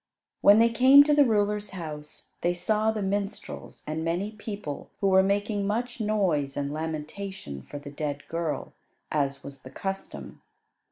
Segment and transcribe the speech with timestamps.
[0.41, 5.09] When they came to the ruler's house they saw the minstrels and many people who
[5.09, 8.73] were making much noise and lamentation for the dead girl,
[9.11, 10.41] as was the custom.